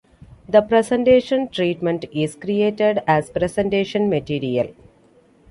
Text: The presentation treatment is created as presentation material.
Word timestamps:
The 0.49 0.63
presentation 0.63 1.47
treatment 1.49 2.05
is 2.11 2.33
created 2.33 3.03
as 3.07 3.29
presentation 3.29 4.09
material. 4.09 4.73